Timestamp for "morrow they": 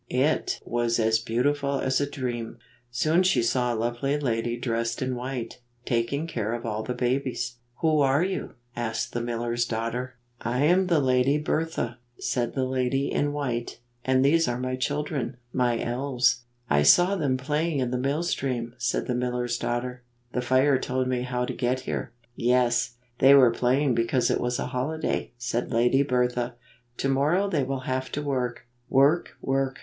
27.09-27.61